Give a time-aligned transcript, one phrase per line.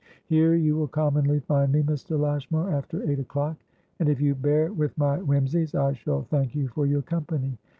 [0.25, 2.19] "Here you will commonly find me, Mr.
[2.19, 3.57] Lashmar, after eight o'clock,
[3.99, 7.59] and if you bear with my whimsies I shall thank you for your company.